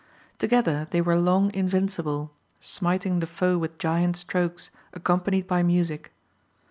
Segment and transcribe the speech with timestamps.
[0.39, 6.11] Together they were long invincible, smiting the foe with giant strokes, accompanied by music.